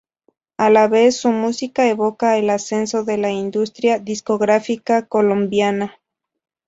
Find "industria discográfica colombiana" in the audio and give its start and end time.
3.29-5.99